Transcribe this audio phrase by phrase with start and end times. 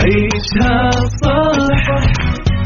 [0.00, 0.90] عيشها
[1.22, 1.84] صح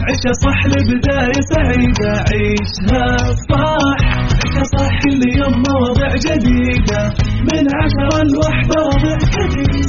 [0.07, 2.13] عيشها صح لبداية سعيدة.
[2.31, 3.07] عيشها
[3.51, 3.97] صح
[4.41, 7.03] عيشها صح كل يوم مواضيع جديدة.
[7.49, 9.19] من عشرة لوحدة وضع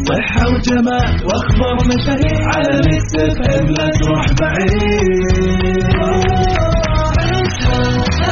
[0.09, 3.67] صحة وجمال وأخبار مشاهير على Mix FM.
[3.77, 5.89] لا تروح بعيد.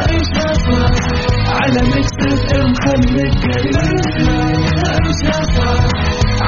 [0.07, 0.93] عيشها صح
[1.61, 2.73] على Mix FM.
[2.73, 3.75] خليك قريب
[4.87, 6.06] عيشها صح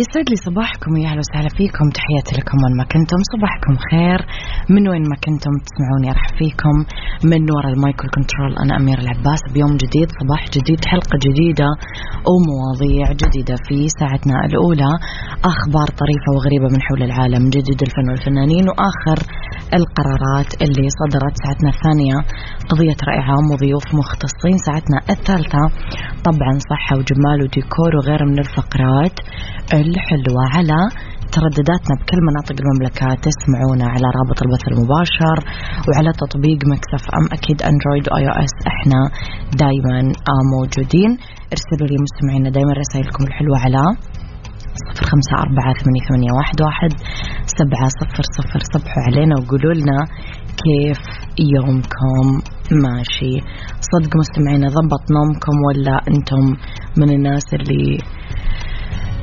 [0.00, 1.86] يسعد لي صباحكم يا أهلا وسهلا فيكم.
[1.98, 3.20] تحياتي لكم وين ما كنتم.
[3.34, 4.20] صباحكم خير.
[4.74, 6.76] من وين ما كنتم تسمعوني أرحب فيكم.
[7.30, 9.40] من وراء ال mic وال control أنا أميرة العباس.
[9.54, 11.68] بيوم جديد صباح جديد حلقة جديدة
[12.30, 14.92] ومواضيع جديدة في ساعتنا الأولى.
[15.52, 19.18] أخبار طريفة وغريبة من حول العالم جديد الفن والفنانين وآخر
[19.78, 22.16] القرارات اللي صدرت ساعتنا الثانية.
[22.72, 24.56] قضية راي عام وضيوف مختصين.
[24.66, 25.62] ساعتنا الثالثة.
[26.28, 29.16] طبعا صحة وجمال وديكور وغيره من الفقرات
[29.80, 30.78] الحلوة على
[31.34, 33.06] تردداتنا بكل مناطق المملكة.
[33.26, 35.36] تسمعونا على رابط البث المباشر
[35.86, 37.26] وعلى تطبيق Mix FM.
[37.36, 39.00] أكيد Android و iOS إحنا
[39.64, 39.98] دايما
[40.54, 41.10] موجودين.
[41.54, 43.82] ارسلوا لي مستمعينا دايما رسائلكم الحلوة على
[44.84, 46.92] صفر خمسة أربعة ثمانية, ثمانية واحد, واحد
[47.58, 48.60] سبعة صفر صفر.
[48.74, 49.98] صبحوا علينا وقولوا لنا
[50.62, 51.00] كيف
[51.54, 52.26] يومكم.
[52.84, 53.34] ماشي.
[53.92, 56.42] صدق مستمعينا ضبط نومكم ولا أنتم
[57.00, 57.98] من الناس اللي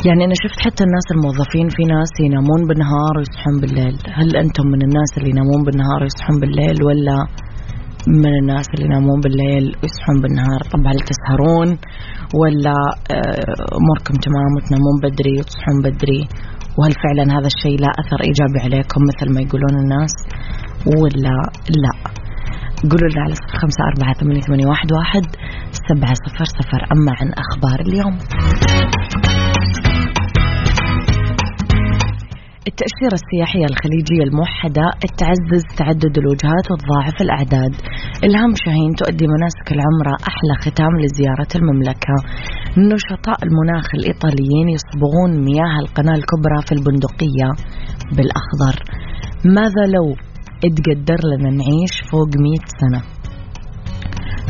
[0.07, 3.95] يعني أنا شفت حتى الناس الموظفين في ناس ينامون بالنهار ويصحون بالليل.
[4.19, 7.17] هل أنتم من الناس اللي ينامون بالنهار ويصحون بالليل ولا
[8.07, 11.69] من الناس اللي ينامون بالليل ويصحون بالنهار؟ طبعا هل تسهرون
[12.41, 12.77] ولا
[13.79, 16.21] أموركم تمام وتنامون بدري وتصحون بدري؟
[16.77, 20.13] وهل فعلا هذا الشيء لا أثر إيجابي عليكم مثل ما يقولون الناس
[21.01, 21.35] ولا
[21.83, 21.93] لا؟
[22.87, 25.25] قولوا لنا على صفر خمسة أربعة ثمانية, ثمانية واحد, واحد
[25.89, 26.81] سبعة صفر صفر.
[26.93, 28.15] أما عن أخبار اليوم.
[32.71, 34.85] التأشيرة السياحية الخليجية الموحدة
[35.21, 37.73] تعزز تعدد الوجهات وتضاعف الأعداد.
[38.23, 42.15] إلهام شاهين تؤدي مناسك العمرة أحلى ختام لزيارة المملكة.
[42.77, 47.49] نشطاء المناخ الإيطاليين يصبغون مياه القناة الكبرى في البندقية.
[48.15, 48.75] بالأخضر.
[49.45, 50.05] ماذا لو
[50.67, 53.01] اتقدر لنا نعيش فوق مئة سنة.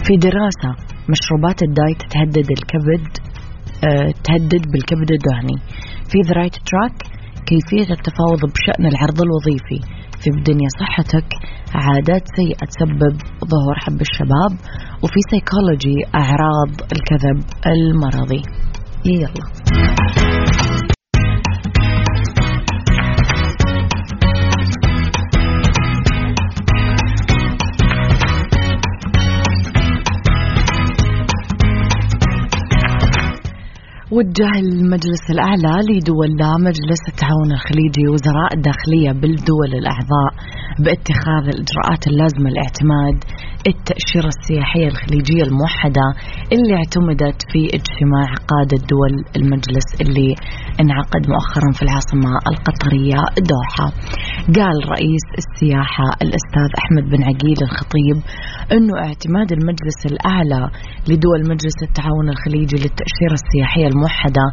[0.06, 0.72] في دراسة
[1.10, 3.08] مشروبات ال diet تهدد الكبد
[3.88, 5.58] أه تهدد بالكبد الدهني.
[6.10, 6.98] في the right track
[7.48, 9.80] كيفية التفاوض بشأن العرض الوظيفي.
[10.22, 11.28] في بدنيا صحتك
[11.76, 13.16] عادات سيئة تسبب
[13.52, 14.52] ظهور حب الشباب.
[15.04, 18.42] وفي سيكولوجي أعراض الكذب المرضي.
[19.06, 20.39] يلا.
[34.12, 36.32] وجه المجلس الأعلى لدول
[36.68, 40.32] مجلس التعاون الخليجي وزراء الداخلية بالدول الأعضاء
[40.86, 43.18] باتخاذ الإجراءات اللازمة لاعتماد
[43.68, 46.06] التأشيرة السياحية الخليجية الموحدة
[46.54, 50.36] اللي اعتمدت في اجتماع قادة دول المجلس اللي
[50.82, 53.20] انعقد مؤخرا في العاصمة القطرية
[53.54, 53.88] دوحة.
[54.58, 58.18] قال رئيس السياحة الأستاذ أحمد بن عقيل الخطيب
[58.72, 60.70] أنه اعتماد المجلس الأعلى
[61.10, 64.46] لدول مجلس التعاون الخليجي للتأشيرة السياحية الموحدة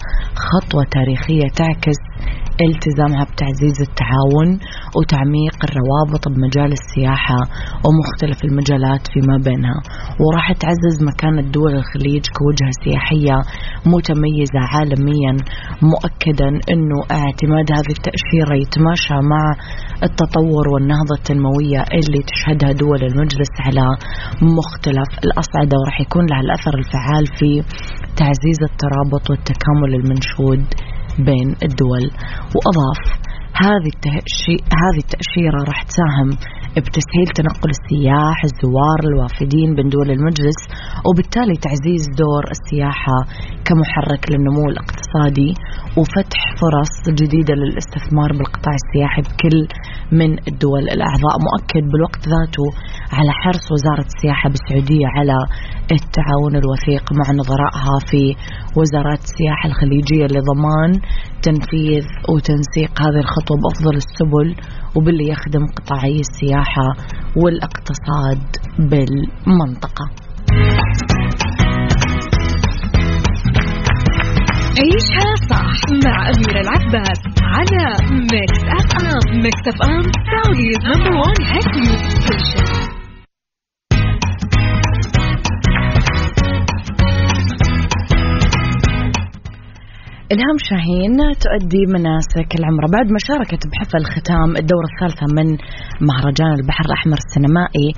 [0.49, 2.01] خطوة تاريخية تعكس
[2.69, 4.49] التزامها بتعزيز التعاون
[4.97, 7.39] وتعميق الروابط بمجال السياحة
[7.85, 9.79] ومختلف المجالات فيما بينها.
[10.23, 13.37] وراح تعزز مكانة دول الخليج كوجهة سياحية
[13.95, 15.33] متميزة عالميا
[15.93, 19.45] مؤكدا أنه اعتماد هذه التأشيرة يتماشى مع
[20.09, 23.87] التطور والنهضة التنموية اللي تشهدها دول المجلس على
[24.59, 25.75] مختلف الأصعدة.
[25.81, 27.51] وراح يكون لها الأثر الفعال في
[28.21, 30.65] تعزيز الترابط والتكامل المنشود
[31.29, 32.05] بين الدول.
[32.55, 33.01] وأضاف
[33.65, 36.31] هذه التأشيرة راح تساهم
[36.81, 40.61] بتسهيل تنقل السياح الزوار الوافدين بين دول المجلس
[41.09, 43.19] وبالتالي تعزيز دور السياحة
[43.67, 45.51] كمحرك للنمو الاقتصادي
[45.99, 49.59] وفتح فرص جديدة للاستثمار بالقطاع السياحي بكل
[50.13, 51.35] من الدول الأعضاء.
[51.47, 52.67] مؤكد بالوقت ذاته
[53.13, 55.39] على حرص وزارة السياحة بالسعودية على
[55.93, 58.23] التعاون الوثيق مع نظرائها في
[58.79, 60.93] وزارات السياحة الخليجية لضمان
[61.43, 64.49] تنفيذ وتنسيق هذه الخطوة بأفضل السبل
[64.97, 66.89] وباللي يخدم قطاعي السياحة
[67.37, 68.43] والاقتصاد
[68.79, 70.07] بالمنطقة.
[74.81, 75.33] عيشها
[76.07, 77.85] مع أميرة العباس على
[78.33, 82.96] Mix FM Mix FM Saudi's number one hit music station
[90.35, 95.49] إلهام شاهين تؤدي مناسك العمرة بعد ما شاركت بحفل ختام الدورة الثالثة من
[96.09, 97.89] مهرجان البحر الأحمر السينمائي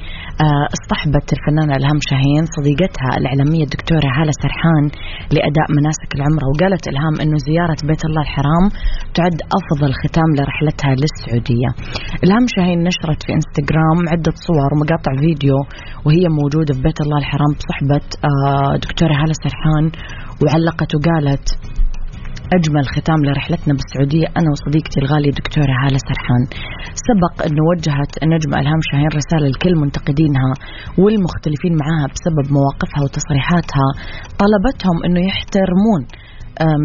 [0.45, 4.85] آه، اصطحبت الفنانة إلهام شاهين صديقتها الإعلامية الدكتورة هالة سرحان
[5.35, 8.65] لأداء مناسك العمرة وقالت إلهام أنه زيارة بيت الله الحرام
[9.17, 11.71] تعد أفضل ختام لرحلتها للسعودية.
[12.25, 15.59] إلهام شاهين نشرت في إنستغرام عدة صور ومقاطع فيديو
[16.07, 19.85] وهي موجودة في بيت الله الحرام بصحبة آه، دكتورة هالة سرحان
[20.43, 21.47] وعلقت وقالت
[22.57, 26.43] أجمل ختام لرحلتنا بالسعودية أنا وصديقتي الغالية دكتورة هالة سرحان.
[27.09, 30.53] سبق أنه وجهت النجمة إلهام شاهين رسالة لكل منتقدينها
[31.03, 33.89] والمختلفين معها بسبب مواقفها وتصريحاتها.
[34.43, 36.03] طلبتهم أنه يحترمون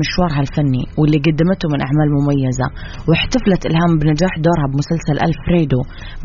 [0.01, 2.67] مشوارها الفني واللي قدمته من أعمال مميزة
[3.07, 5.81] واحتفلت إلهام بنجاح دورها بمسلسل ألفريدو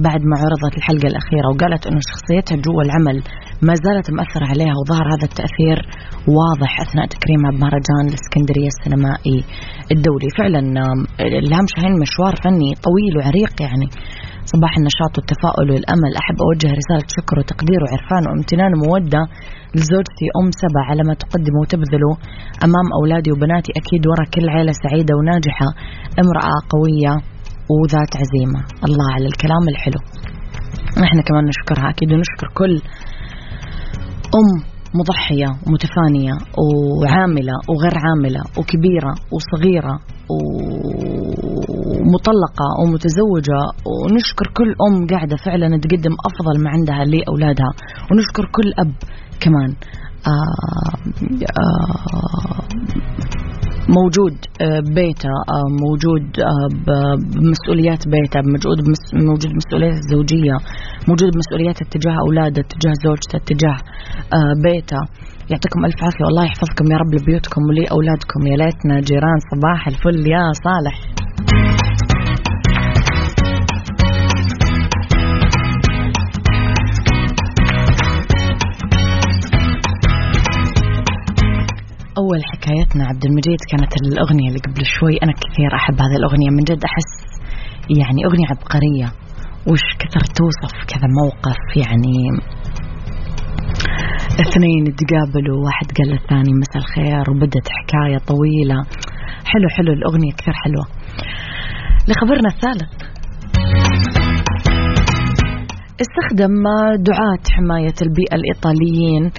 [0.06, 3.18] بعد ما عرضت الحلقة الأخيرة وقالت أنه شخصيتها جوا العمل
[3.66, 5.78] ما زالت مأثرة عليها وظهر هذا التأثير
[6.38, 9.38] واضح أثناء تكريمها بمهرجان الإسكندرية السينمائي
[9.94, 10.28] الدولي.
[10.38, 10.60] فعلا
[11.40, 13.88] إلهام شاهين مشوار فني طويل وعريق يعني.
[14.52, 16.12] صباح النشاط والتفاؤل والأمل.
[16.22, 19.22] أحب أوجه رسالة شكر وتقدير وعرفان وامتنان ومودة
[19.76, 22.12] لزوجتي أم سبع على ما تقدمه وتبذله
[22.66, 23.70] أمام أولادي وبناتي.
[23.80, 25.68] أكيد ورا كل عيلة سعيدة وناجحة.
[26.24, 27.14] امرأة قوية
[27.74, 28.60] وذات عزيمة.
[28.86, 30.00] الله على الكلام الحلو.
[31.04, 31.86] نحن كمان نشكرها.
[31.92, 32.74] أكيد ونشكر كل
[34.38, 34.48] أم
[35.00, 36.34] مضحية ومتفانية
[37.02, 39.94] وعاملة وغير عاملة وكبيرة وصغيرة
[42.08, 43.60] ومطلقة ومتزوجة
[43.90, 47.70] ونشكر كل أم قاعدة فعلا تقدم أفضل ما عندها لأولادها
[48.10, 48.94] ونشكر كل أب
[49.40, 49.70] كمان
[50.32, 50.93] آه
[51.62, 52.58] آه
[53.99, 55.34] موجود آه، بيته
[55.84, 56.26] موجود
[57.34, 58.78] بمسؤوليات بيته موجود
[59.28, 60.56] موجود بمسؤوليات الزوجيه
[61.08, 63.78] موجود بمسؤوليات اتجاه أولاده اتجاه زوجته اتجاه
[64.64, 65.00] بيته.
[65.50, 66.25] يعطيكم ألف عافية.
[66.25, 68.40] والله يحفظكم يا رب لبيوتكم ولأولادكم.
[68.50, 69.38] يا ليتنا جيران.
[69.52, 70.19] صباح الفل.
[70.34, 70.96] يا صالح.
[82.20, 86.50] أول حكايتنا عبد المجيد كانت الأغنية اللي قبل شوي أنا كثير أحب هذه الأغنية.
[86.50, 87.12] من جد أحس
[88.00, 89.08] يعني أغنية عبقرية
[89.68, 92.18] وش كثر توصف كذا موقف يعني.
[94.44, 98.78] اثنين تقابلوا واحد قال للثاني مساء الخير وبدت حكاية طويلة.
[99.50, 100.86] حلو حلو الأغنية كثير حلوة.
[102.08, 102.92] لخبرنا الثالث.
[106.04, 106.62] استخدم
[107.10, 109.30] دعاة حماية البيئة الإيطاليين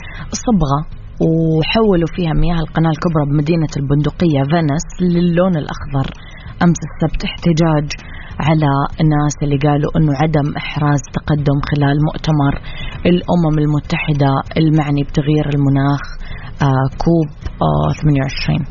[0.46, 0.99] صبغة.
[1.26, 6.08] وحولوا فيها مياه القناة الكبرى بمدينة البندقية Venice للون الأخضر.
[6.64, 7.88] أمس السبت احتجاج
[8.48, 8.72] على
[9.02, 12.54] الناس اللي قالوا أنه عدم إحراز تقدم خلال مؤتمر
[13.12, 16.04] الأمم المتحدة المعني بتغيير المناخ
[16.68, 17.30] آه COP
[17.68, 18.66] آه 28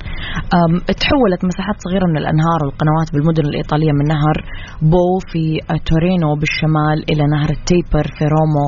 [1.02, 4.36] تحولت مساحات صغيرة من الأنهار والقنوات بالمدن الإيطالية من نهر
[4.82, 5.42] بو في
[5.90, 8.66] تورينو بالشمال إلى نهر التيبر في روما.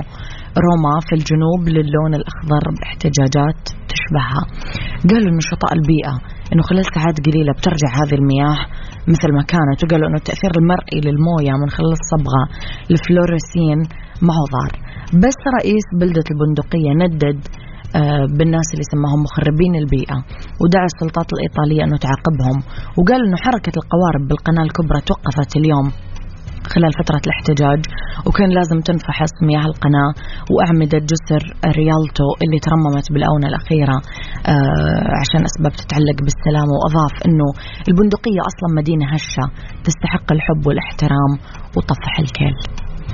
[0.64, 4.42] روما في الجنوب للون الأخضر باحتجاجات تشبهها.
[5.10, 6.14] قالوا نشطاء البيئة
[6.52, 8.58] أنه خلال ساعات قليلة بترجع هذه المياه
[9.12, 12.42] مثل ما كانت وقالوا أنه التأثير المرئي للموية من خلال الصبغة
[12.92, 13.78] الفلوريسين
[14.26, 14.72] ما هو ضار
[15.24, 17.40] بس رئيس بلدة البندقية ندد
[17.96, 20.18] آه، بالناس اللي سماهم مخربين البيئة
[20.60, 22.56] ودعا السلطات الإيطالية أنه تعاقبهم
[22.98, 25.86] وقال أنه حركة القوارب بالقناة الكبرى توقفت اليوم.
[26.74, 27.80] خلال فترة الاحتجاج
[28.26, 30.10] وكان لازم تنفحص مياه القناة
[30.52, 31.42] وأعمدة جسر
[31.80, 33.96] ريالتو اللي ترممت بالآونة الأخيرة
[34.52, 37.48] آه عشان أسباب تتعلق بالسلامة وأضاف أنه
[37.88, 39.44] البندقية أصلا مدينة هشة
[39.86, 41.32] تستحق الحب والاحترام
[41.76, 42.56] وطفح الكيل.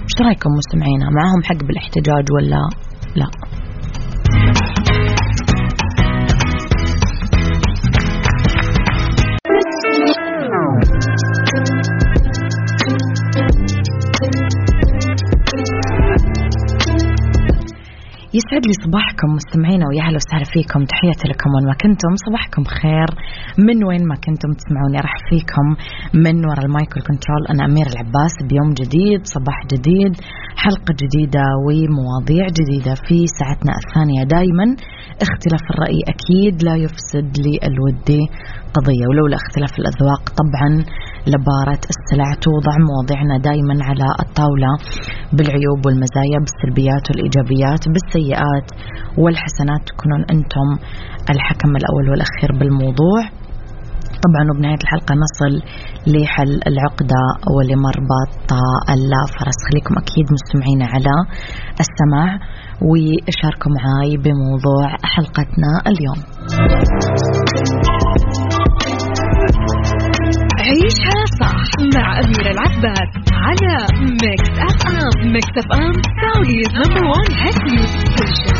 [0.06, 2.60] إيش رأيكم مستمعينا؟ معهم حق بالاحتجاج ولا
[3.16, 3.28] لا؟
[18.38, 20.80] يسعد لي صباحكم مستمعينا ويا أهلا وسهلا فيكم.
[20.92, 22.12] تحياتي لكم وين ما كنتم.
[22.26, 23.08] صباحكم خير.
[23.66, 25.66] من وين ما كنتم تسمعوني أرحب فيكم.
[26.24, 28.34] من وراء ال mic وال control أنا أميرة العباس.
[28.50, 30.12] بيوم جديد صباح جديد
[30.62, 34.22] حلقة جديدة ومواضيع جديدة في ساعتنا الثانية.
[34.36, 34.66] دائما
[35.26, 38.22] اختلاف الرأي أكيد لا يفسد للود
[38.76, 40.70] قضية ولولا اختلاف الأذواق طبعا
[41.32, 44.72] لبارت السلع توضع مواضيعنا دائما على الطاولة
[45.36, 48.66] بالعيوب والمزايا بالسلبيات والإيجابيات بالسيئات
[49.22, 49.82] والحسنات.
[49.88, 50.68] تكونون أنتم
[51.32, 53.22] الحكم الأول والأخير بالموضوع.
[54.26, 55.52] طبعا وبنهاية الحلقة نصل
[56.14, 57.22] لحل العقدة
[57.54, 58.48] ولمربط
[58.94, 61.14] الفرس خليكم أكيد مستمعين على
[61.84, 62.30] السماع
[62.88, 66.20] وشاركوا معاي بموضوع حلقتنا اليوم.
[70.68, 71.05] عيشها
[71.96, 78.55] مع أميرة العباس على Mix FM Mix FM Saudi's number 1 hit music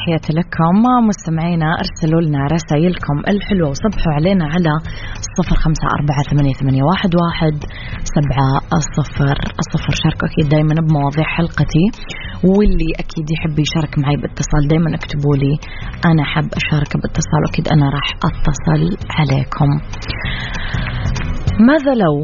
[0.00, 0.76] تحياتي لكم.
[1.08, 4.72] مستمعينا أرسلوا لنا رسائلكم الحلوة وصبحوا علينا على
[5.36, 7.56] صفر خمسة أربعة ثمانية, واحد, واحد
[8.14, 8.48] سبعة
[8.96, 11.84] صفر الصفر شاركوا أكيد دايما بمواضيع حلقتي.
[12.44, 15.54] واللي أكيد يحب يشارك معي باتصال دايما اكتبوا لي
[16.10, 18.82] أنا حب أشارك باتصال وأكيد أنا راح أتصل
[19.18, 19.70] عليكم.
[21.68, 22.14] ماذا لو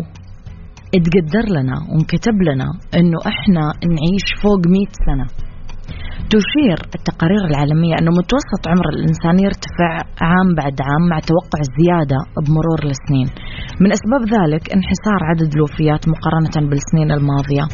[0.97, 2.69] اتقدر لنا وانكتب لنا
[2.99, 3.65] إنه إحنا
[3.95, 5.46] نعيش فوق 100 سنة؟
[6.35, 9.91] تشير التقارير العالمية أن متوسط عمر الإنسان يرتفع
[10.29, 13.29] عام بعد عام مع توقع الزيادة بمرور السنين.
[13.83, 17.65] من أسباب ذلك انحسار عدد الوفيات مقارنة بالسنين الماضية.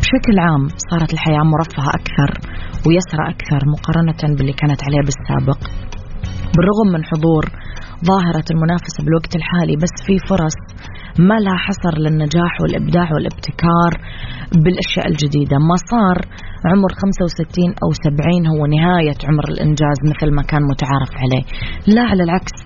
[0.00, 2.30] بشكل عام صارت الحياة مرفهة أكثر
[2.84, 5.60] ويسرى أكثر مقارنة باللي كانت عليه بالسابق.
[6.54, 7.44] بالرغم من حضور
[8.10, 10.56] ظاهرة المنافسة بالوقت الحالي بس في فرص
[11.18, 13.92] ما لها حصر للنجاح والإبداع والابتكار
[14.64, 15.56] بالأشياء الجديدة.
[15.68, 16.18] ما صار
[16.70, 21.44] عمر 65 أو 70 هو نهاية عمر الإنجاز مثل ما كان متعارف عليه.
[21.94, 22.56] لا على العكس.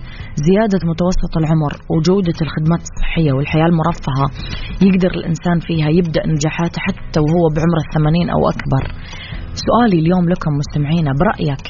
[0.47, 4.25] زيادة متوسط العمر وجودة الخدمات الصحية والحياة المرفهة
[4.87, 8.83] يقدر الإنسان فيها يبدأ نجاحاته حتى وهو بعمر الثمانين أو أكبر.
[9.65, 11.63] سؤالي اليوم لكم مستمعينا برأيك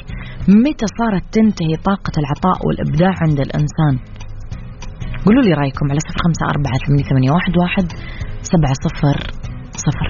[0.64, 3.94] متى صارت تنتهي طاقة العطاء والإبداع عند الإنسان؟
[5.26, 7.86] قولوا لي رأيكم على صفر خمسة أربعة ثمانية واحد واحد
[8.42, 9.16] سبعة صفر
[9.84, 10.08] صفر.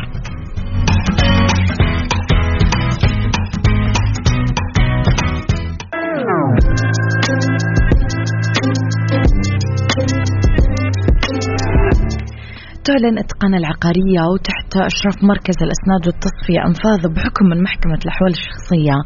[12.99, 18.97] تعلن إتقان العقارية وتحت إشراف مركز الأسناد والتصفية أنفاذ بحكم من محكمة الأحوال الشخصية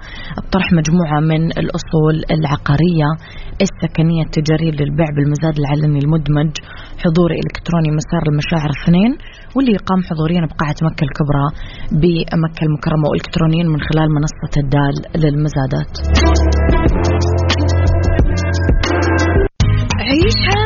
[0.44, 3.08] بطرح مجموعة من الأصول العقارية
[3.66, 6.52] السكنية التجارية للبيع بالمزاد العلني المدمج
[7.02, 9.12] حضوري إلكتروني مسار المشاعر اثنين
[9.54, 11.46] واللي يقام حضوريا بقاعة مكة الكبرى
[12.02, 15.92] بمكة المكرمة وإلكترونيا من خلال منصة الدال للمزادات.
[20.10, 20.61] عيشها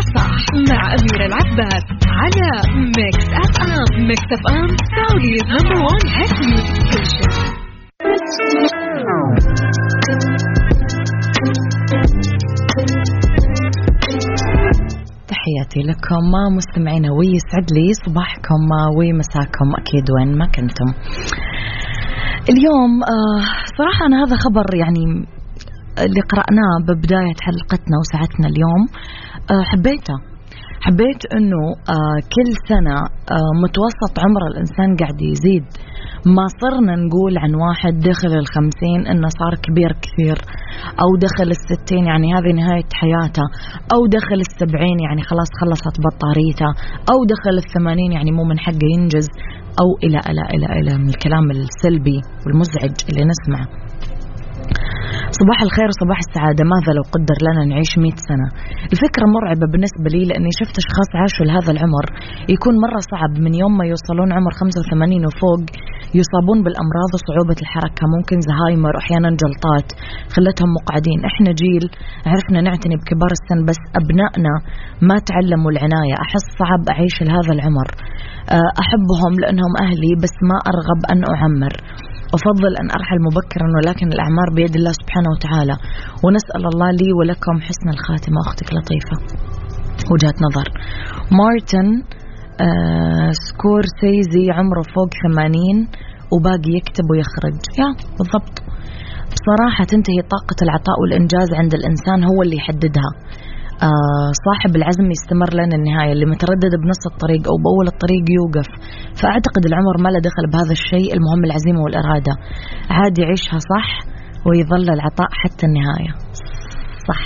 [0.70, 2.50] مع أميرة العباس على
[2.98, 7.66] Mix FM Mix FM Saudi's number 1 hit music
[15.28, 18.62] تحياتي لكم مستمعينا ويسعد لي صباحكم
[18.98, 20.88] ومساكم أكيد وين ما كنتم.
[22.50, 23.42] اليوم آه،
[23.78, 25.26] صراحة أنا هذا خبر يعني
[26.04, 28.82] اللي قرأناه ببداية حلقتنا وساعتنا اليوم
[29.50, 30.35] آه، حبيته.
[30.86, 31.62] حبيت إنه
[31.96, 32.96] آه، كل سنة
[33.62, 35.64] متوسط عمر الإنسان قاعد يزيد.
[36.36, 40.38] ما صرنا نقول عن واحد دخل الخمسين إنه صار كبير كثير
[41.02, 43.46] أو دخل الستين يعني هذه نهاية حياته
[43.94, 46.70] أو دخل السبعين يعني خلاص خلصت بطاريته
[47.12, 49.28] أو دخل الثمانين يعني مو من حقه ينجز
[49.82, 53.85] أو إلى إلى إلى إلى من الكلام السلبي والمزعج اللي نسمعه.
[55.40, 56.62] صباح الخير وصباح السعادة.
[56.74, 58.48] ماذا لو قدر لنا نعيش مئة سنة؟
[58.94, 62.04] الفكرة مرعبة بالنسبة لي لأني شفت أشخاص عاشوا لهذا العمر.
[62.54, 65.62] يكون مرة صعب من يوم ما يوصلون عمر 85 وفوق
[66.20, 69.88] يصابون بالأمراض وصعوبة الحركة ممكن زهايمر وأحيانا جلطات
[70.34, 71.18] خلتهم مقعدين.
[71.30, 71.84] إحنا جيل
[72.30, 74.54] عرفنا نعتني بكبار السن بس أبنائنا
[75.08, 76.16] ما تعلموا العناية.
[76.24, 77.88] أحس صعب أعيش لهذا العمر.
[78.56, 81.74] آه، أحبهم لأنهم أهلي بس ما أرغب أن أعمر.
[82.38, 85.76] أفضل أن أرحل مبكرا ولكن الأعمار بيد الله سبحانه وتعالى.
[86.24, 89.16] ونسأل الله لي ولكم حسن الخاتمة أختك لطيفة.
[90.12, 90.66] وجهة نظر.
[91.40, 91.88] مارتن
[92.66, 95.78] آه سكورسيزي عمره فوق ثمانين
[96.32, 97.58] وباقي يكتب ويخرج.
[97.80, 97.88] يا
[98.18, 98.56] بالضبط.
[99.34, 103.10] بصراحة تنتهي طاقة العطاء والإنجاز عند الإنسان هو اللي يحددها.
[103.82, 108.66] آه صاحب العزم يستمر لين النهاية اللي متردد بنص الطريق أو بأول الطريق يوقف.
[109.22, 112.32] فأعتقد العمر ما له دخل بهذا الشيء المهم العزيمة والإرادة.
[112.90, 113.88] عادي يعيشها صح
[114.46, 116.12] ويظل العطاء حتى النهاية.
[117.08, 117.22] صح.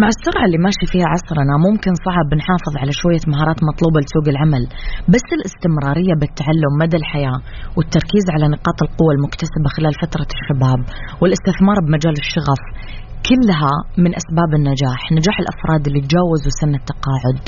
[0.00, 4.64] مع السرعة اللي ماشي فيها عصرنا ممكن صعب نحافظ على شوية مهارات مطلوبة لسوق العمل
[5.12, 7.38] بس الاستمرارية بالتعلم مدى الحياة
[7.76, 10.80] والتركيز على نقاط القوة المكتسبة خلال فترة الشباب
[11.20, 12.62] والاستثمار بمجال الشغف
[13.28, 17.38] كلها من أسباب النجاح نجاح الأفراد اللي تجاوزوا سن التقاعد.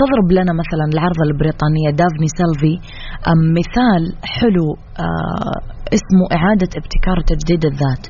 [0.00, 2.74] تضرب لنا مثلا العرضة البريطانية دافني سيلفي.
[3.58, 4.02] مثال
[4.36, 4.66] حلو
[5.04, 5.56] آه،
[5.96, 8.04] اسمه إعادة ابتكار وتجديد الذات.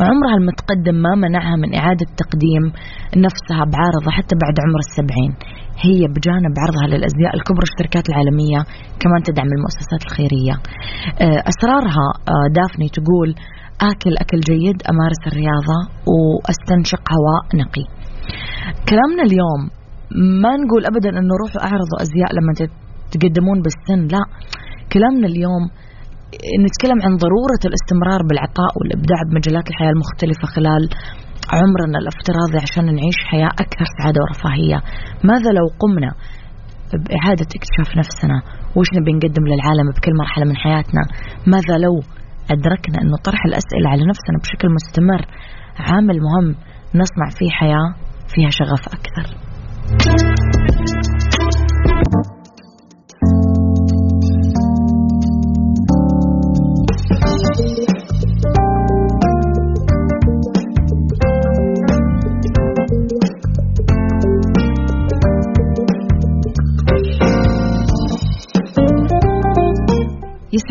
[0.00, 2.64] وعمرها المتقدم ما منعها من إعادة تقديم
[3.26, 5.32] نفسها بعارضة حتى بعد عمر السبعين.
[5.86, 8.60] هي بجانب عرضها للأزياء الكبرى الشركات العالمية
[9.02, 10.54] كمان تدعم المؤسسات الخيرية.
[11.24, 13.28] آه، أسرارها آه، دافني تقول
[13.90, 15.78] آكل أكل جيد أمارس الرياضة
[16.14, 17.84] وأستنشق هواء نقي.
[18.90, 19.60] كلامنا اليوم
[20.42, 22.52] ما نقول أبدا أنه روحوا أعرضوا أزياء لما
[23.12, 24.22] تقدمون بالسن لا.
[24.92, 25.64] كلامنا اليوم
[26.36, 30.82] نتكلم عن ضرورة الاستمرار بالعطاء والإبداع بمجالات الحياة المختلفة خلال
[31.58, 34.78] عمرنا الافتراضي عشان نعيش حياة أكثر سعادة ورفاهية.
[35.30, 36.10] ماذا لو قمنا
[37.04, 38.36] بإعادة اكتشاف نفسنا؟
[38.76, 41.02] وش نبي نقدم للعالم بكل مرحلة من حياتنا؟
[41.46, 41.94] ماذا لو
[42.54, 45.22] أدركنا أنه طرح الأسئلة على نفسنا بشكل مستمر؟
[45.88, 46.48] عامل مهم
[46.94, 47.88] نصنع فيه حياة
[48.32, 49.26] فيها شغف أكثر.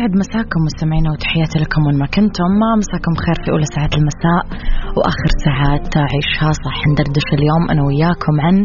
[0.08, 2.50] يسعد مساكم مستمعينا وتحياتي لكم وين ما كنتم.
[2.62, 4.42] ما مساكم خير في أولى ساعات المساء
[4.96, 7.62] وآخر ساعات عيشها صح ندردش اليوم.
[7.72, 8.56] أنا وياكم عن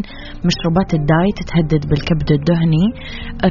[0.48, 2.84] مشروبات الدايت تهدد بالكبد الدهني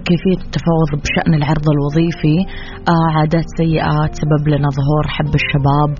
[0.07, 2.37] كيفية التفاوض بشأن العرض الوظيفي
[3.15, 5.91] عادات سيئة تسبب لنا ظهور حب الشباب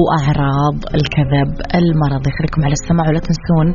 [0.00, 3.66] وأعراض الكذب المرضي خليكم على السماع ولا تنسون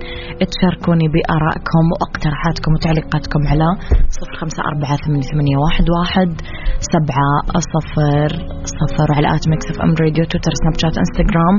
[0.53, 3.67] تشاركوني بآرائكم وأقتراحاتكم وتعليقاتكم على
[4.15, 4.95] صفر خمسة أربعة
[5.29, 6.29] ثمانية واحد واحد
[6.93, 7.31] سبعة
[7.73, 8.29] صفر
[8.79, 11.55] صفر على at Mix FM Radio تويتر سناب شات إنستغرام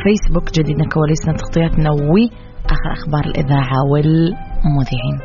[0.00, 5.18] فيسبوك جديدنا كواليسنا تغطياتنا وآخر أخبار الإذاعة والمذيعين.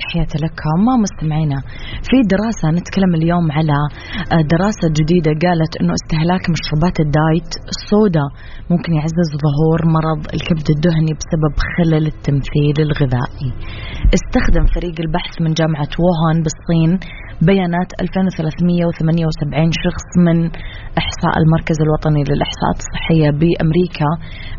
[0.00, 1.58] تحياتي لكم مستمعينا
[2.08, 3.78] في دراسة نتكلم اليوم على
[4.32, 8.26] آه، دراسة جديدة قالت أنه استهلاك مشروبات الدايت الصودا
[8.70, 13.50] ممكن يعزز ظهور مرض الكبد الدهني بسبب خلل التمثيل الغذائي.
[14.18, 16.92] استخدم فريق البحث من جامعة ووهان بالصين
[17.42, 20.38] بيانات 2378 شخص من
[21.02, 24.10] إحصاء المركز الوطني للإحصاءات الصحية بأمريكا.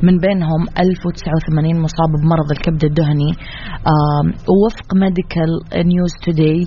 [0.08, 3.32] من بينهم 1089 مصاب بمرض الكبد الدهني.
[4.50, 5.52] ووفق Medical
[5.92, 6.60] News Today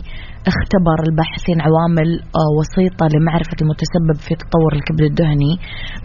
[0.53, 2.09] اختبر الباحثين عوامل
[2.41, 5.53] آه، وسيطة لمعرفة المتسبب في تطور الكبد الدهني.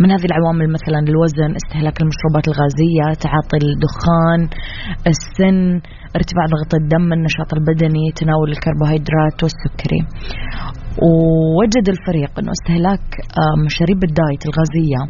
[0.01, 4.41] من هذه العوامل مثلا الوزن استهلاك المشروبات الغازية تعاطي الدخان
[5.11, 5.59] السن
[6.17, 10.01] ارتفاع ضغط الدم النشاط البدني تناول الكربوهيدرات والسكري.
[11.05, 13.05] ووجد الفريق أنه استهلاك
[13.65, 15.01] مشاريب ال diet الغازية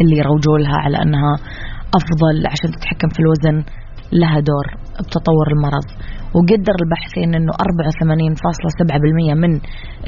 [0.00, 1.34] اللي روجوا لها على أنها
[1.98, 3.56] أفضل عشان تتحكم في الوزن
[4.20, 4.66] لها دور
[5.06, 5.86] بتطور المرض.
[6.36, 9.52] وقدر الباحثين أنه 84.7% من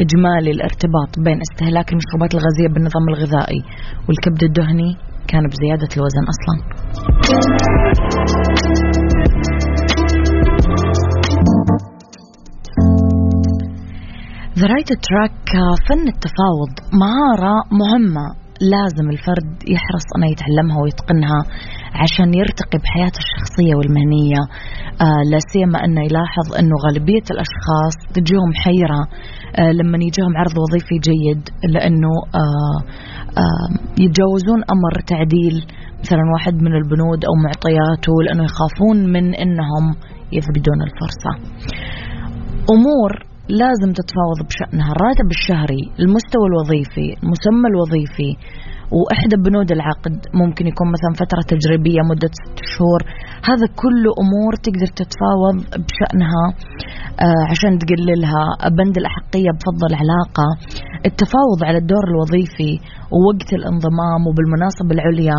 [0.04, 3.60] إجمالي الارتباط بين استهلاك المشروبات الغازية بالنظام الغذائي
[4.06, 4.90] والكبد الدهني
[5.30, 6.56] كان بزيادة الوزن أصلا.
[14.60, 15.38] The Right Track
[15.88, 16.72] فن التفاوض.
[17.02, 18.26] مهارة مهمة.
[18.74, 21.40] لازم الفرد يحرص أنه يتعلمها ويتقنها
[22.02, 24.42] عشان يرتقي بحياته الشخصية والمهنية.
[25.06, 29.02] آه لا سيما أنه يلاحظ أنه غالبية الأشخاص تجيهم حيرة
[29.60, 31.42] آه لما يجيهم عرض وظيفي جيد
[31.74, 32.78] لأنه آه
[33.42, 33.68] آه
[34.04, 35.56] يتجاوزون أمر تعديل
[36.02, 39.84] مثلا واحد من البنود أو معطياته لأنه يخافون من أنهم
[40.36, 41.32] يفقدون الفرصة.
[42.76, 43.12] أمور
[43.48, 44.90] لازم تتفاوض بشأنها.
[44.94, 48.30] الراتب الشهري المستوى الوظيفي المسمى الوظيفي
[48.98, 53.00] وإحدى بنود العقد ممكن يكون مثلا فترة تجريبية مدة ست شهور.
[53.50, 55.56] هذا كله أمور تقدر تتفاوض
[55.86, 56.44] بشأنها
[57.26, 58.44] آه عشان تقللها.
[58.78, 60.48] بند الأحقية بفض العلاقة
[61.08, 62.72] التفاوض على الدور الوظيفي
[63.14, 65.38] ووقت الانضمام وبالمناصب العليا.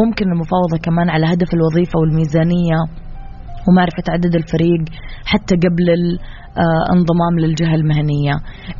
[0.00, 2.78] ممكن المفاوضة كمان على هدف الوظيفة والميزانية.
[3.66, 4.82] ومعرفة عدد الفريق
[5.32, 8.34] حتى قبل الانضمام آه، للجهة المهنية.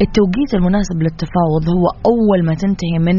[0.05, 3.19] التوقيت المناسب للتفاوض هو أول ما تنتهي من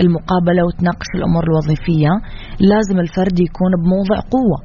[0.00, 2.12] المقابلة وتناقش الأمور الوظيفية.
[2.72, 4.58] لازم الفرد يكون بموضع قوة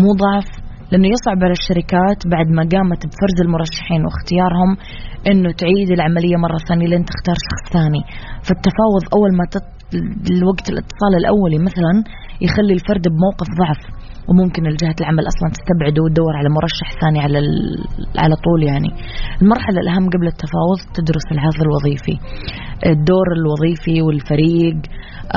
[0.00, 0.48] مو ضعف
[0.90, 4.70] لأنه يصعب على الشركات بعد ما قامت بفرز المرشحين واختيارهم
[5.30, 8.02] أنه تعيد العملية مرة ثانية لين تختار شخص ثاني.
[8.46, 9.66] فالتفاوض أول ما تط...
[10.36, 11.94] الوقت الاتصال الأولي مثلا
[12.46, 13.80] يخلي الفرد بموقف ضعف.
[14.28, 17.38] وممكن الجهة العمل أصلا تستبعده وتدور على مرشح ثاني على
[18.18, 18.90] على طول يعني.
[19.42, 22.16] المرحلة الأهم قبل التفاوض تدرس العرض الوظيفي.
[22.86, 24.76] الدور الوظيفي والفريق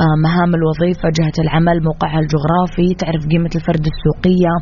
[0.02, 4.52] آه، مهام الوظيفة جهة العمل موقعها الجغرافي تعرف قيمة الفرد السوقية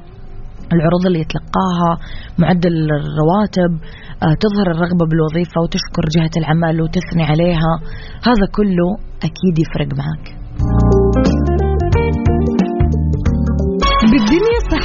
[0.72, 1.90] العروض اللي يتلقاها
[2.38, 3.72] معدل الرواتب
[4.22, 7.72] آه، تظهر الرغبة بالوظيفة وتشكر جهة العمل وتثني عليها.
[8.28, 8.88] هذا كله
[9.18, 10.37] أكيد يفرق معك.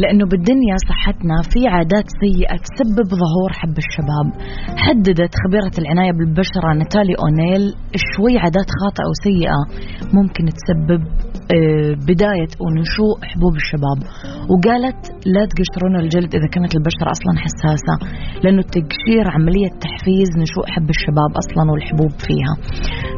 [0.00, 4.26] لأنه بالدنيا صحتنا في عادات سيئة تسبب ظهور حب الشباب.
[4.84, 7.64] حددت خبيرة العناية بالبشرة نتالي أونيل
[8.12, 9.60] شوي عادات خاطئة وسيئة
[10.18, 11.02] ممكن تسبب
[11.56, 13.98] آه، بداية ونشوء حبوب الشباب.
[14.52, 15.02] وقالت
[15.34, 17.94] لا تقشرون الجلد إذا كانت البشرة أصلا حساسة
[18.42, 22.54] لأنه التقشير عملية تحفيز نشوء حب الشباب أصلا والحبوب فيها.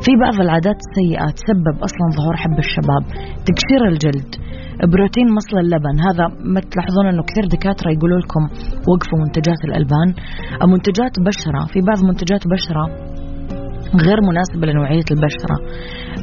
[0.04, 3.02] في بعض العادات السيئة تسبب أصلا ظهور حب الشباب.
[3.48, 4.30] تقشير الجلد.
[4.92, 5.96] بروتين مصل اللبن.
[6.08, 8.42] هذا ما تلاحظون إنه كثير دكاترة يقولوا لكم
[8.88, 10.08] وقفوا منتجات الألبان.
[10.72, 11.66] منتجات بشرة.
[11.72, 12.84] في بعض منتجات بشرة
[14.06, 15.56] غير مناسبة لنوعية البشرة.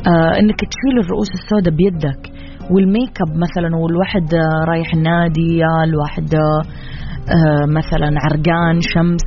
[0.07, 2.21] آه إنك تشيل الرؤوس السوداء بيدك
[2.71, 4.35] والميك أب مثلا والواحد
[4.67, 9.25] رايح النادي الواحد آه مثلا عرقان شمس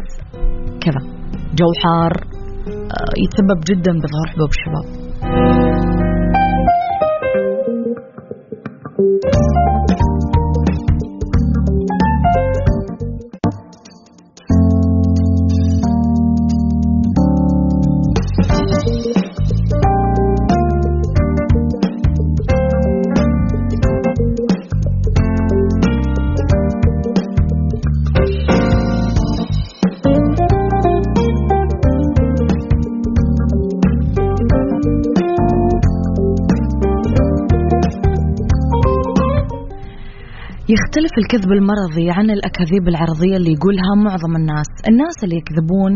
[0.81, 1.03] كذا.
[1.55, 2.13] جو حار.
[2.67, 5.02] آه يتسبب جدا بظهور حبوب الشباب.
[9.03, 9.72] Thank you.
[40.77, 44.71] يختلف الكذب المرضي عن الأكاذيب العرضية اللي يقولها معظم الناس.
[44.91, 45.93] الناس اللي يكذبون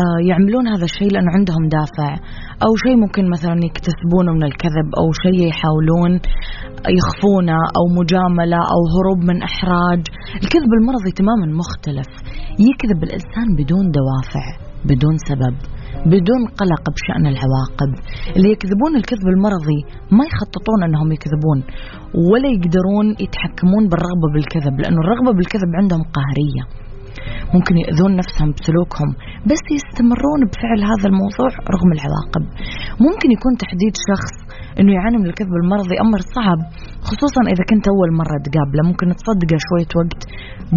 [0.00, 2.10] آه، يعملون هذا الشيء لأنه عندهم دافع.
[2.66, 6.12] أو شيء ممكن مثلا يكتسبونه من الكذب أو شيء يحاولون
[6.98, 10.02] يخفونه أو مجاملة أو هروب من إحراج.
[10.42, 12.08] الكذب المرضي تماما مختلف.
[12.68, 14.44] يكذب الإنسان بدون دوافع
[14.90, 15.54] بدون سبب.
[16.12, 17.90] بدون قلق بشأن العواقب.
[18.36, 19.80] اللي يكذبون الكذب المرضي
[20.16, 21.58] ما يخططون أنهم يكذبون
[22.30, 26.64] ولا يقدرون يتحكمون بالرغبة بالكذب لأنه الرغبة بالكذب عندهم قهرية.
[27.54, 29.10] ممكن يأذون نفسهم بسلوكهم
[29.50, 32.44] بس يستمرون بفعل هذا الموضوع رغم العواقب.
[33.06, 34.34] ممكن يكون تحديد شخص
[34.78, 36.60] إنه يعاني من الكذب المرضي أمر صعب
[37.08, 38.82] خصوصا إذا كنت أول مرة تقابله.
[38.90, 40.20] ممكن تصدقه شوية وقت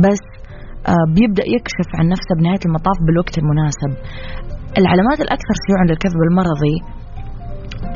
[0.04, 0.24] بس
[0.92, 3.92] آه، بيبدأ يكشف عن نفسه بنهاية المطاف بالوقت المناسب.
[4.78, 6.76] العلامات الأكثر شيوعا للكذب المرضي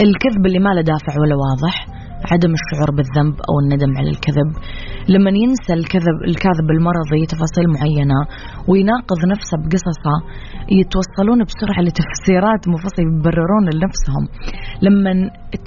[0.06, 1.76] الكذب اللي ما له دافع ولا واضح
[2.32, 4.50] عدم الشعور بالذنب أو الندم على الكذب
[5.14, 8.20] لما ينسى الكذب الكاذب المرضي تفاصيل معينة
[8.70, 10.16] ويناقض نفسه بقصصه
[10.80, 14.24] يتوصلون بسرعة لتفسيرات مفصلة يبررون لنفسهم.
[14.86, 15.12] لما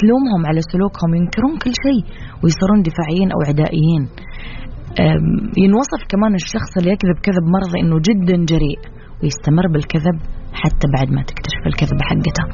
[0.01, 2.03] تلومهم على سلوكهم ينكرون كل شيء
[2.43, 4.03] ويصيرون دفاعيين أو عدائيين.
[5.65, 8.81] ينوصف كمان الشخص اللي يكذب كذب مرضي إنه جدا جريء.
[9.23, 10.17] ويستمر بالكذب
[10.53, 12.45] حتى بعد ما تكتشف الكذبة حقته.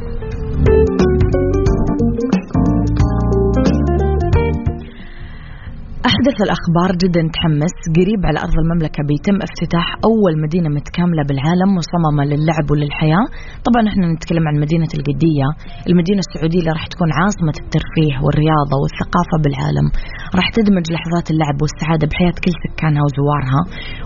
[6.22, 11.68] أحدث حدث الأخبار جدا تحمس قريب على أرض المملكة بيتم افتتاح أول مدينة متكاملة بالعالم
[11.80, 13.24] مصممة للعب وللحياة.
[13.66, 15.46] طبعا إحنا نتكلم عن مدينة القدية.
[15.90, 19.86] المدينة السعودية اللي راح تكون عاصمة الترفيه والرياضة والثقافة بالعالم.
[20.38, 23.60] راح تدمج لحظات اللعب والسعادة بحياة كل سكانها وزوارها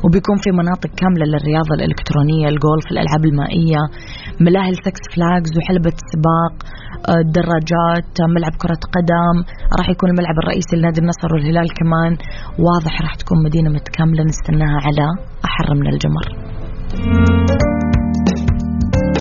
[0.05, 3.83] وبيكون في مناطق كاملة للرياضة الإلكترونية الجولف الألعاب المائية
[4.45, 6.55] ملاهي السكس فلاجز وحلبة السباق
[7.25, 9.37] الدراجات ملعب كرة قدم.
[9.79, 12.06] راح يكون الملعب الرئيسي لنادي النصر والهلال كمان.
[12.59, 15.07] واضح راح تكون مدينة متكاملة نستناها على
[15.45, 16.27] أحر من الجمر.